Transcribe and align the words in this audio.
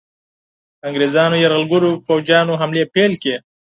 د 0.77 0.81
انګریزانو 0.87 1.41
یرغلګرو 1.43 1.91
پوځیانو 2.05 2.59
حملې 2.61 2.83
پیل 2.93 3.11
کړې. 3.21 3.35